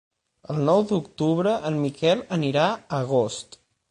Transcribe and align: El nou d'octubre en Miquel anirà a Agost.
El 0.53 0.61
nou 0.69 0.79
d'octubre 0.91 1.53
en 1.69 1.77
Miquel 1.83 2.25
anirà 2.39 2.65
a 2.71 3.03
Agost. 3.03 3.59